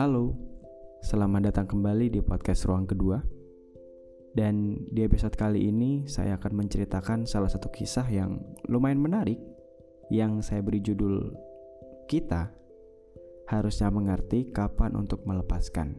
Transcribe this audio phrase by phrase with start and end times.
[0.00, 0.32] Halo,
[1.04, 3.20] selamat datang kembali di podcast Ruang Kedua.
[4.32, 9.36] Dan di episode kali ini saya akan menceritakan salah satu kisah yang lumayan menarik
[10.08, 11.36] yang saya beri judul
[12.08, 12.48] Kita
[13.52, 15.92] harusnya mengerti kapan untuk melepaskan.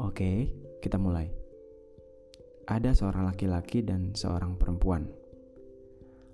[0.00, 0.48] Oke,
[0.80, 1.28] kita mulai.
[2.72, 5.12] Ada seorang laki-laki dan seorang perempuan.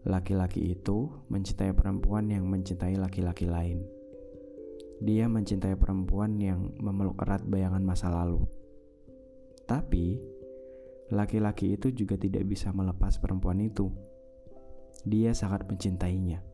[0.06, 3.93] Laki-laki itu mencintai perempuan yang mencintai laki-laki lain
[5.02, 8.46] dia mencintai perempuan yang memeluk erat bayangan masa lalu.
[9.66, 10.20] Tapi,
[11.10, 13.90] laki-laki itu juga tidak bisa melepas perempuan itu.
[15.02, 16.44] Dia sangat mencintainya.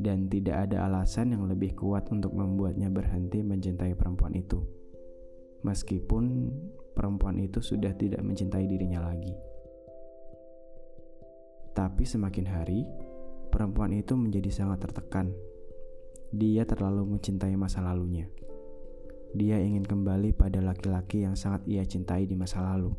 [0.00, 4.64] Dan tidak ada alasan yang lebih kuat untuk membuatnya berhenti mencintai perempuan itu.
[5.60, 6.48] Meskipun
[6.96, 9.36] perempuan itu sudah tidak mencintai dirinya lagi.
[11.76, 12.80] Tapi semakin hari,
[13.52, 15.36] perempuan itu menjadi sangat tertekan
[16.30, 18.30] dia terlalu mencintai masa lalunya.
[19.30, 22.90] Dia ingin kembali pada laki-laki yang sangat ia cintai di masa lalu.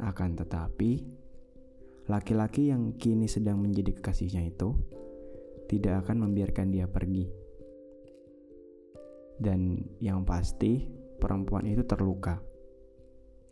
[0.00, 1.00] Akan tetapi,
[2.08, 4.76] laki-laki yang kini sedang menjadi kekasihnya itu
[5.68, 7.28] tidak akan membiarkan dia pergi.
[9.38, 10.88] Dan yang pasti,
[11.20, 12.40] perempuan itu terluka.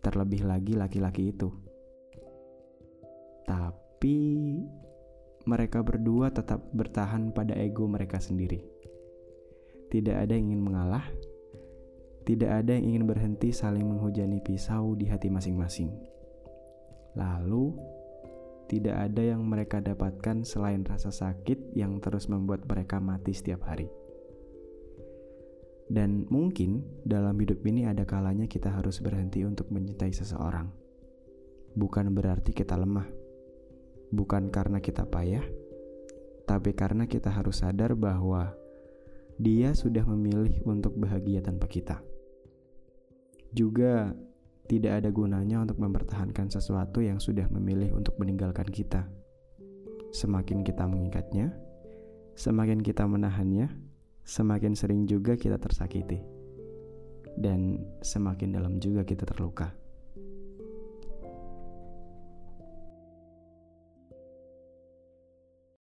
[0.01, 1.49] Terlebih lagi laki-laki itu.
[3.47, 4.19] Tapi
[5.47, 8.67] mereka berdua tetap bertahan pada ego mereka sendiri.
[9.87, 11.07] Tidak ada yang ingin mengalah,
[12.27, 15.95] tidak ada yang ingin berhenti saling menghujani pisau di hati masing-masing.
[17.15, 17.79] Lalu,
[18.67, 23.87] tidak ada yang mereka dapatkan selain rasa sakit yang terus membuat mereka mati setiap hari.
[25.87, 30.67] Dan mungkin dalam hidup ini ada kalanya kita harus berhenti untuk mencintai seseorang.
[31.79, 33.26] Bukan berarti kita lemah
[34.11, 35.43] bukan karena kita payah,
[36.47, 38.55] tapi karena kita harus sadar bahwa
[39.37, 42.01] Dia sudah memilih untuk bahagia tanpa kita.
[43.53, 44.17] Juga
[44.67, 49.07] tidak ada gunanya untuk mempertahankan sesuatu yang sudah memilih untuk meninggalkan kita.
[50.11, 51.53] Semakin kita mengikatnya,
[52.35, 53.69] semakin kita menahannya,
[54.25, 56.25] semakin sering juga kita tersakiti,
[57.37, 59.77] dan semakin dalam juga kita terluka.